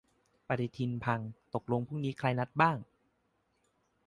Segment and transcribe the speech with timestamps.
[0.47, 1.21] ปฏิทินพัง
[1.53, 2.27] ตกลงพรุ่งนี้นัดใคร
[2.61, 2.77] บ้าง?